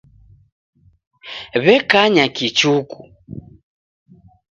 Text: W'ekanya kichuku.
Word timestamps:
W'ekanya 1.63 2.25
kichuku. 2.35 3.01